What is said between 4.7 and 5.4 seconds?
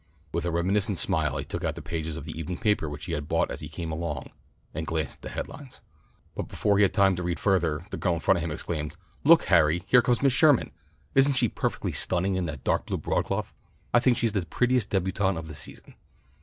and glanced at the